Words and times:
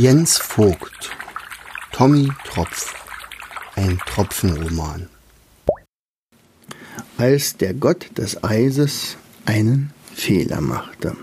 Jens 0.00 0.38
Vogt 0.38 1.10
Tommy 1.90 2.28
Tropf 2.44 2.94
Ein 3.74 3.98
Tropfenroman 4.06 5.08
Als 7.16 7.56
der 7.56 7.74
Gott 7.74 8.06
des 8.16 8.44
Eises 8.44 9.16
einen 9.44 9.90
Fehler 10.14 10.60
machte. 10.60 11.16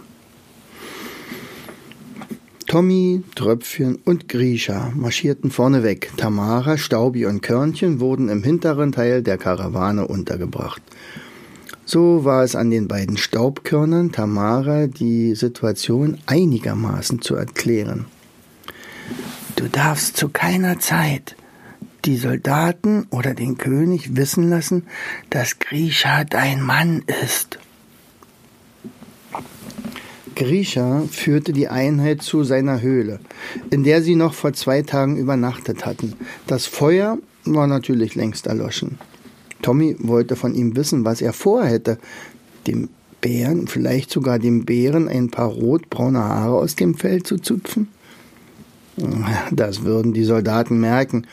Tommy, 2.67 3.23
Tröpfchen 3.35 3.95
und 4.03 4.27
Grisha 4.27 4.91
marschierten 4.93 5.51
vorneweg. 5.51 6.11
Tamara, 6.17 6.77
Staubi 6.77 7.25
und 7.27 7.41
Körnchen 7.41 8.01
wurden 8.01 8.27
im 8.27 8.43
hinteren 8.43 8.91
Teil 8.91 9.23
der 9.23 9.37
Karawane 9.37 10.05
untergebracht. 10.05 10.81
So 11.85 12.25
war 12.25 12.43
es 12.43 12.57
an 12.57 12.71
den 12.71 12.89
beiden 12.89 13.15
Staubkörnern 13.15 14.11
Tamara 14.11 14.87
die 14.87 15.33
Situation 15.33 16.17
einigermaßen 16.25 17.21
zu 17.21 17.35
erklären. 17.35 18.07
Du 19.55 19.69
darfst 19.69 20.17
zu 20.17 20.29
keiner 20.29 20.79
Zeit 20.79 21.35
die 22.03 22.17
Soldaten 22.17 23.07
oder 23.09 23.33
den 23.33 23.57
König 23.57 24.15
wissen 24.15 24.49
lassen, 24.49 24.83
dass 25.29 25.59
Grisha 25.59 26.23
dein 26.23 26.61
Mann 26.61 27.03
ist. 27.23 27.57
Grisha 30.35 31.03
führte 31.09 31.53
die 31.53 31.69
Einheit 31.69 32.21
zu 32.21 32.43
seiner 32.43 32.81
Höhle, 32.81 33.19
in 33.71 33.83
der 33.83 34.01
sie 34.01 34.15
noch 34.15 34.33
vor 34.33 34.53
zwei 34.53 34.81
Tagen 34.81 35.17
übernachtet 35.17 35.85
hatten. 35.85 36.13
Das 36.45 36.65
Feuer 36.65 37.17
war 37.45 37.67
natürlich 37.67 38.15
längst 38.15 38.47
erloschen. 38.47 38.99
Tommy 39.61 39.95
wollte 39.99 40.35
von 40.35 40.53
ihm 40.53 40.75
wissen, 40.75 41.05
was 41.05 41.21
er 41.21 41.31
vorhätte. 41.31 41.97
Dem 42.67 42.89
Bären, 43.21 43.67
vielleicht 43.67 44.11
sogar 44.11 44.37
dem 44.37 44.65
Bären, 44.65 45.07
ein 45.07 45.31
paar 45.31 45.47
rotbraune 45.47 46.19
Haare 46.19 46.55
aus 46.55 46.75
dem 46.75 46.95
Fell 46.95 47.23
zu 47.23 47.37
zupfen? 47.37 47.87
Das 49.51 49.83
würden 49.83 50.13
die 50.13 50.23
Soldaten 50.23 50.79
merken. 50.79 51.27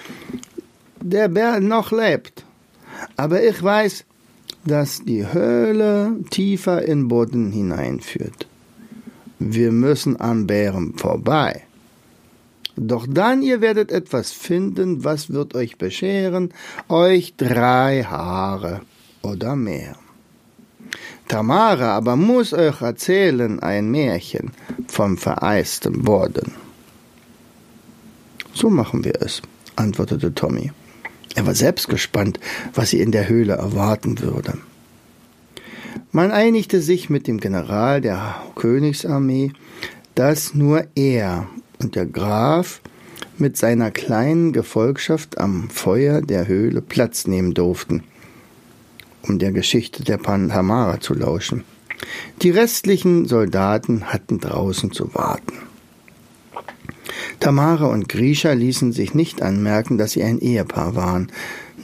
Der 1.00 1.28
Bär 1.28 1.60
noch 1.60 1.92
lebt. 1.92 2.44
Aber 3.16 3.42
ich 3.42 3.62
weiß, 3.62 4.04
dass 4.64 5.02
die 5.04 5.32
Höhle 5.32 6.16
tiefer 6.30 6.82
in 6.82 7.08
Boden 7.08 7.50
hineinführt. 7.50 8.46
Wir 9.38 9.72
müssen 9.72 10.20
am 10.20 10.46
Bären 10.46 10.94
vorbei. 10.96 11.62
Doch 12.76 13.06
dann 13.08 13.42
ihr 13.42 13.60
werdet 13.60 13.92
etwas 13.92 14.32
finden, 14.32 15.04
was 15.04 15.30
wird 15.30 15.54
euch 15.54 15.76
bescheren, 15.76 16.54
euch 16.88 17.34
drei 17.36 18.04
Haare 18.04 18.80
oder 19.22 19.56
mehr. 19.56 19.96
Tamara 21.28 21.96
aber 21.96 22.16
muss 22.16 22.52
euch 22.52 22.80
erzählen 22.80 23.60
ein 23.60 23.90
Märchen 23.90 24.52
vom 24.88 25.18
vereisten 25.18 26.02
Boden. 26.02 26.61
So 28.54 28.70
machen 28.70 29.04
wir 29.04 29.20
es, 29.22 29.42
antwortete 29.76 30.34
Tommy. 30.34 30.70
Er 31.34 31.46
war 31.46 31.54
selbst 31.54 31.88
gespannt, 31.88 32.38
was 32.74 32.90
sie 32.90 33.00
in 33.00 33.12
der 33.12 33.28
Höhle 33.28 33.54
erwarten 33.54 34.20
würde. 34.20 34.58
Man 36.10 36.30
einigte 36.30 36.82
sich 36.82 37.08
mit 37.08 37.26
dem 37.26 37.40
General 37.40 38.00
der 38.00 38.42
Königsarmee, 38.54 39.52
dass 40.14 40.54
nur 40.54 40.86
er 40.94 41.48
und 41.78 41.96
der 41.96 42.06
Graf 42.06 42.82
mit 43.38 43.56
seiner 43.56 43.90
kleinen 43.90 44.52
Gefolgschaft 44.52 45.38
am 45.38 45.70
Feuer 45.70 46.20
der 46.20 46.46
Höhle 46.46 46.82
Platz 46.82 47.26
nehmen 47.26 47.54
durften, 47.54 48.02
um 49.22 49.38
der 49.38 49.52
Geschichte 49.52 50.04
der 50.04 50.18
Pantamara 50.18 51.00
zu 51.00 51.14
lauschen. 51.14 51.64
Die 52.42 52.50
restlichen 52.50 53.26
Soldaten 53.26 54.12
hatten 54.12 54.38
draußen 54.38 54.92
zu 54.92 55.14
warten. 55.14 55.54
Tamara 57.40 57.86
und 57.86 58.08
Grisha 58.08 58.52
ließen 58.52 58.92
sich 58.92 59.14
nicht 59.14 59.42
anmerken, 59.42 59.98
dass 59.98 60.12
sie 60.12 60.22
ein 60.22 60.38
Ehepaar 60.38 60.94
waren. 60.94 61.30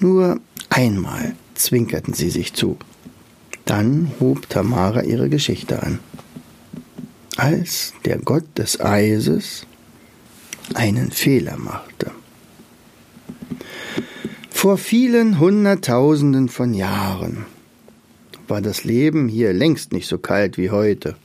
Nur 0.00 0.40
einmal 0.70 1.34
zwinkerten 1.54 2.14
sie 2.14 2.30
sich 2.30 2.54
zu. 2.54 2.76
Dann 3.64 4.12
hob 4.20 4.48
Tamara 4.48 5.02
ihre 5.02 5.28
Geschichte 5.28 5.82
an. 5.82 5.98
Als 7.36 7.92
der 8.04 8.18
Gott 8.18 8.44
des 8.56 8.80
Eises 8.80 9.66
einen 10.74 11.10
Fehler 11.10 11.56
machte. 11.56 12.10
Vor 14.50 14.76
vielen 14.76 15.38
Hunderttausenden 15.38 16.48
von 16.48 16.74
Jahren 16.74 17.46
war 18.48 18.60
das 18.60 18.84
Leben 18.84 19.28
hier 19.28 19.52
längst 19.52 19.92
nicht 19.92 20.08
so 20.08 20.18
kalt 20.18 20.58
wie 20.58 20.70
heute. 20.70 21.16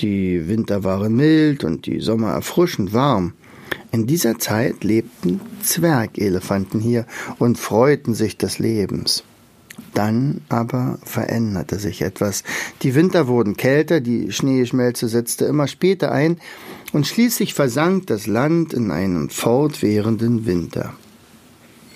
Die 0.00 0.48
Winter 0.48 0.82
waren 0.82 1.14
mild 1.14 1.62
und 1.62 1.84
die 1.84 2.00
Sommer 2.00 2.30
erfrischend 2.30 2.94
warm. 2.94 3.34
In 3.92 4.06
dieser 4.06 4.38
Zeit 4.38 4.82
lebten 4.82 5.42
Zwergelefanten 5.62 6.80
hier 6.80 7.06
und 7.38 7.58
freuten 7.58 8.14
sich 8.14 8.38
des 8.38 8.58
Lebens. 8.58 9.24
Dann 9.92 10.40
aber 10.48 10.98
veränderte 11.04 11.78
sich 11.78 12.00
etwas. 12.00 12.44
Die 12.82 12.94
Winter 12.94 13.28
wurden 13.28 13.58
kälter, 13.58 14.00
die 14.00 14.32
Schneeschmelze 14.32 15.06
setzte 15.08 15.44
immer 15.44 15.66
später 15.66 16.12
ein, 16.12 16.38
und 16.92 17.06
schließlich 17.06 17.52
versank 17.52 18.06
das 18.06 18.26
Land 18.26 18.72
in 18.72 18.90
einen 18.90 19.28
fortwährenden 19.28 20.46
Winter. 20.46 20.94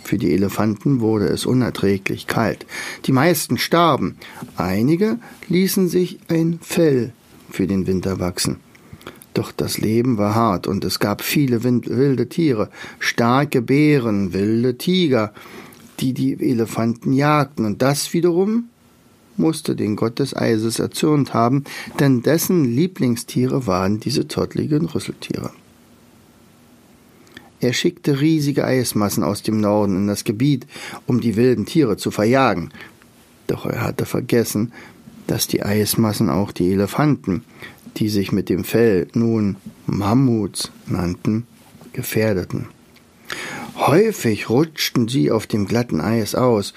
Für 0.04 0.18
die 0.18 0.32
Elefanten 0.34 1.00
wurde 1.00 1.26
es 1.26 1.46
unerträglich 1.46 2.26
kalt. 2.26 2.66
Die 3.06 3.12
meisten 3.12 3.56
starben, 3.56 4.16
einige 4.56 5.18
ließen 5.48 5.88
sich 5.88 6.18
ein 6.28 6.58
Fell 6.62 7.12
für 7.54 7.66
den 7.66 7.86
Winter 7.86 8.20
wachsen. 8.20 8.56
Doch 9.32 9.50
das 9.50 9.78
Leben 9.78 10.16
war 10.18 10.34
hart 10.34 10.66
und 10.66 10.84
es 10.84 11.00
gab 11.00 11.22
viele 11.22 11.64
wilde 11.64 12.28
Tiere, 12.28 12.70
starke 13.00 13.62
Bären, 13.62 14.32
wilde 14.32 14.78
Tiger, 14.78 15.32
die 16.00 16.12
die 16.12 16.34
Elefanten 16.40 17.12
jagten, 17.12 17.64
und 17.64 17.82
das 17.82 18.12
wiederum 18.12 18.68
musste 19.36 19.74
den 19.74 19.96
Gott 19.96 20.20
des 20.20 20.36
Eises 20.36 20.78
erzürnt 20.78 21.34
haben, 21.34 21.64
denn 21.98 22.22
dessen 22.22 22.64
Lieblingstiere 22.64 23.66
waren 23.66 23.98
diese 23.98 24.28
tottligen 24.28 24.86
Rüsseltiere. 24.86 25.50
Er 27.60 27.72
schickte 27.72 28.20
riesige 28.20 28.64
Eismassen 28.64 29.24
aus 29.24 29.42
dem 29.42 29.60
Norden 29.60 29.96
in 29.96 30.06
das 30.06 30.24
Gebiet, 30.24 30.66
um 31.06 31.20
die 31.20 31.34
wilden 31.34 31.66
Tiere 31.66 31.96
zu 31.96 32.10
verjagen. 32.10 32.70
Doch 33.46 33.66
er 33.66 33.80
hatte 33.80 34.06
vergessen, 34.06 34.72
dass 35.26 35.46
die 35.46 35.62
Eismassen 35.62 36.30
auch 36.30 36.52
die 36.52 36.72
Elefanten, 36.72 37.44
die 37.96 38.08
sich 38.08 38.32
mit 38.32 38.48
dem 38.48 38.64
Fell 38.64 39.08
nun 39.14 39.56
Mammuts 39.86 40.70
nannten, 40.86 41.46
gefährdeten. 41.92 42.66
Häufig 43.76 44.48
rutschten 44.48 45.08
sie 45.08 45.30
auf 45.30 45.46
dem 45.46 45.66
glatten 45.66 46.00
Eis 46.00 46.34
aus, 46.34 46.74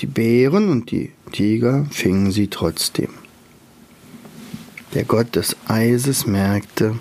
die 0.00 0.06
Bären 0.06 0.70
und 0.70 0.90
die 0.90 1.12
Tiger 1.32 1.86
fingen 1.90 2.32
sie 2.32 2.48
trotzdem. 2.48 3.10
Der 4.94 5.04
Gott 5.04 5.34
des 5.36 5.56
Eises 5.66 6.26
merkte, 6.26 6.96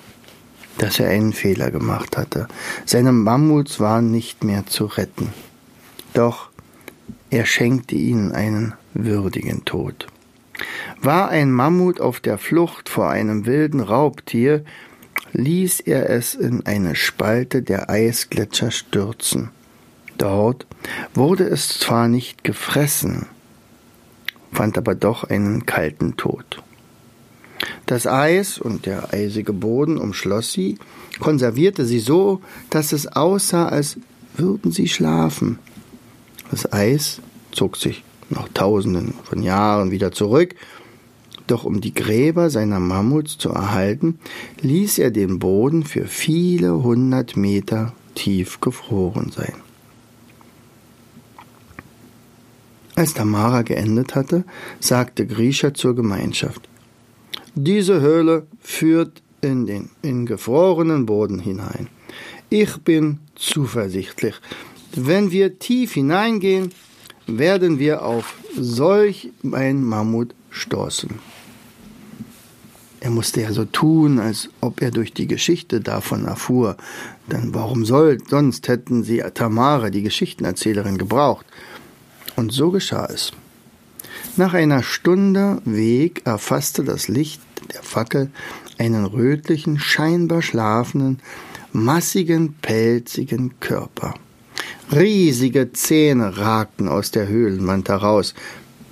dass 0.77 0.99
er 0.99 1.09
einen 1.09 1.33
Fehler 1.33 1.71
gemacht 1.71 2.17
hatte. 2.17 2.47
Seine 2.85 3.11
Mammuts 3.11 3.79
waren 3.79 4.11
nicht 4.11 4.43
mehr 4.43 4.65
zu 4.65 4.85
retten. 4.85 5.29
Doch 6.13 6.49
er 7.29 7.45
schenkte 7.45 7.95
ihnen 7.95 8.31
einen 8.31 8.73
würdigen 8.93 9.65
Tod. 9.65 10.07
War 11.01 11.29
ein 11.29 11.51
Mammut 11.51 11.99
auf 11.99 12.19
der 12.19 12.37
Flucht 12.37 12.89
vor 12.89 13.09
einem 13.09 13.45
wilden 13.45 13.79
Raubtier, 13.79 14.63
ließ 15.33 15.81
er 15.81 16.09
es 16.09 16.35
in 16.35 16.65
eine 16.65 16.95
Spalte 16.95 17.61
der 17.61 17.89
Eisgletscher 17.89 18.71
stürzen. 18.71 19.49
Dort 20.17 20.67
wurde 21.13 21.45
es 21.45 21.79
zwar 21.79 22.07
nicht 22.07 22.43
gefressen, 22.43 23.27
fand 24.51 24.77
aber 24.77 24.95
doch 24.95 25.23
einen 25.23 25.65
kalten 25.65 26.15
Tod. 26.17 26.61
Das 27.85 28.07
Eis 28.07 28.57
und 28.57 28.85
der 28.85 29.13
eisige 29.13 29.53
Boden 29.53 29.97
umschloss 29.97 30.53
sie, 30.53 30.77
konservierte 31.19 31.85
sie 31.85 31.99
so, 31.99 32.41
dass 32.69 32.91
es 32.91 33.07
aussah, 33.07 33.67
als 33.67 33.97
würden 34.35 34.71
sie 34.71 34.87
schlafen. 34.87 35.59
Das 36.51 36.71
Eis 36.71 37.19
zog 37.51 37.77
sich 37.77 38.03
nach 38.29 38.47
tausenden 38.53 39.13
von 39.23 39.41
Jahren 39.41 39.91
wieder 39.91 40.11
zurück 40.11 40.55
doch 41.47 41.65
um 41.65 41.81
die 41.81 41.93
Gräber 41.93 42.49
seiner 42.49 42.79
Mammuts 42.79 43.37
zu 43.37 43.49
erhalten, 43.49 44.19
ließ 44.61 44.99
er 44.99 45.11
den 45.11 45.39
Boden 45.39 45.83
für 45.83 46.05
viele 46.05 46.83
hundert 46.83 47.35
Meter 47.35 47.93
tief 48.15 48.61
gefroren 48.61 49.31
sein. 49.35 49.53
Als 52.95 53.13
Tamara 53.13 53.63
geendet 53.63 54.15
hatte, 54.15 54.43
sagte 54.79 55.25
Grisha 55.25 55.73
zur 55.73 55.95
Gemeinschaft, 55.95 56.69
diese 57.55 58.01
Höhle 58.01 58.45
führt 58.61 59.21
in 59.41 59.65
den 59.65 59.89
in 60.01 60.25
gefrorenen 60.25 61.05
Boden 61.05 61.39
hinein. 61.39 61.87
Ich 62.49 62.77
bin 62.77 63.19
zuversichtlich. 63.35 64.35
Wenn 64.95 65.31
wir 65.31 65.57
tief 65.57 65.93
hineingehen, 65.93 66.71
werden 67.27 67.79
wir 67.79 68.03
auf 68.03 68.35
solch 68.55 69.31
ein 69.51 69.83
Mammut 69.83 70.33
stoßen. 70.49 71.09
Er 72.99 73.09
musste 73.09 73.41
ja 73.41 73.51
so 73.51 73.65
tun, 73.65 74.19
als 74.19 74.49
ob 74.61 74.81
er 74.81 74.89
durch 74.89 75.13
die 75.13 75.27
Geschichte 75.27 75.81
davon 75.81 76.23
erfuhr. 76.25 76.77
Denn 77.29 77.53
warum 77.53 77.83
soll, 77.83 78.19
sonst 78.29 78.69
hätten 78.69 79.03
sie 79.03 79.21
Tamara, 79.33 79.89
die 79.89 80.03
Geschichtenerzählerin, 80.03 80.97
gebraucht. 80.97 81.45
Und 82.37 82.53
so 82.53 82.71
geschah 82.71 83.07
es. 83.07 83.33
Nach 84.37 84.53
einer 84.53 84.83
Stunde 84.83 85.61
Weg 85.65 86.21
erfasste 86.25 86.83
das 86.85 87.09
Licht 87.09 87.41
der 87.73 87.83
Fackel 87.83 88.31
einen 88.77 89.05
rötlichen, 89.05 89.79
scheinbar 89.79 90.41
schlafenden, 90.41 91.19
massigen, 91.73 92.53
pelzigen 92.53 93.59
Körper. 93.59 94.15
Riesige 94.91 95.71
Zähne 95.73 96.37
ragten 96.37 96.87
aus 96.87 97.11
der 97.11 97.27
Höhlenwand 97.27 97.89
heraus, 97.89 98.33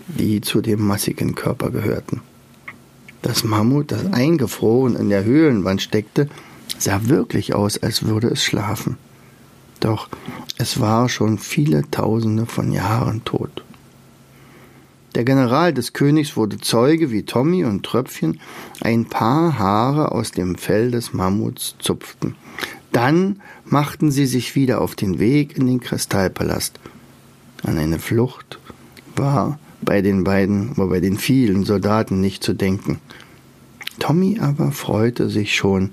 die 0.07 0.41
zu 0.41 0.61
dem 0.61 0.85
massigen 0.85 1.35
Körper 1.35 1.69
gehörten. 1.69 2.21
Das 3.21 3.43
Mammut, 3.43 3.91
das 3.91 4.11
eingefroren 4.11 4.95
in 4.95 5.09
der 5.09 5.23
Höhlenwand 5.23 5.81
steckte, 5.81 6.27
sah 6.77 7.01
wirklich 7.03 7.53
aus, 7.53 7.77
als 7.77 8.03
würde 8.03 8.27
es 8.27 8.43
schlafen. 8.43 8.97
Doch 9.79 10.09
es 10.57 10.79
war 10.79 11.09
schon 11.09 11.38
viele 11.38 11.89
Tausende 11.91 12.45
von 12.45 12.71
Jahren 12.71 13.23
tot. 13.23 13.63
Der 15.15 15.25
General 15.25 15.73
des 15.73 15.91
Königs 15.91 16.38
wurde 16.38 16.57
Zeuge, 16.57 17.11
wie 17.11 17.23
Tommy 17.23 17.65
und 17.65 17.83
Tröpfchen 17.83 18.39
ein 18.79 19.05
paar 19.05 19.59
Haare 19.59 20.13
aus 20.13 20.31
dem 20.31 20.55
Fell 20.55 20.89
des 20.89 21.13
Mammuts 21.13 21.75
zupften. 21.79 22.35
Dann 22.91 23.41
machten 23.65 24.11
sie 24.11 24.25
sich 24.25 24.55
wieder 24.55 24.81
auf 24.81 24.95
den 24.95 25.19
Weg 25.19 25.57
in 25.57 25.65
den 25.65 25.79
Kristallpalast. 25.79 26.79
An 27.63 27.77
eine 27.77 27.99
Flucht 27.99 28.59
war 29.15 29.59
bei 29.81 30.01
den 30.01 30.23
beiden, 30.23 30.75
war 30.77 30.88
bei 30.88 30.99
den 30.99 31.17
vielen 31.17 31.63
Soldaten 31.63 32.19
nicht 32.21 32.43
zu 32.43 32.53
denken. 32.53 32.99
Tommy 33.99 34.39
aber 34.39 34.71
freute 34.71 35.29
sich 35.29 35.55
schon 35.55 35.91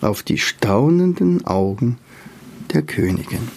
auf 0.00 0.22
die 0.22 0.38
staunenden 0.38 1.46
Augen 1.46 1.98
der 2.72 2.82
Königin. 2.82 3.48